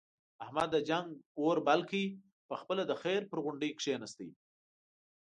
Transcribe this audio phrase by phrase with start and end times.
[0.43, 1.07] احمد د جنگ
[1.39, 1.97] اور بل کړ،
[2.49, 4.19] په خپله د خیر په غونډۍ کېناست.